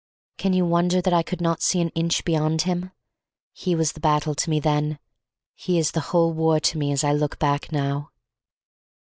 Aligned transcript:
Can 0.39 0.53
you 0.53 0.65
wonder 0.65 0.99
that 0.99 1.13
I 1.13 1.21
could 1.21 1.41
not 1.41 1.61
see 1.61 1.79
an 1.79 1.89
inch 1.89 2.25
beyond 2.25 2.63
him? 2.63 2.89
He 3.53 3.75
was 3.75 3.91
the 3.91 3.99
battle 3.99 4.33
to 4.33 4.49
me 4.49 4.59
then; 4.59 4.97
he 5.53 5.77
is 5.77 5.91
the 5.91 5.99
whole 6.09 6.33
war 6.33 6.59
to 6.59 6.79
me 6.79 6.91
as 6.91 7.03
I 7.03 7.13
look 7.13 7.37
back 7.37 7.71
now. 7.71 8.09